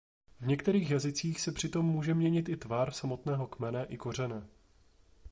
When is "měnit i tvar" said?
2.13-2.91